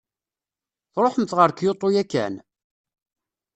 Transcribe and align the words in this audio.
Tṛuḥemt 0.93 1.35
ɣer 1.37 1.49
Kyoto 1.53 1.87
yakan? 1.95 2.35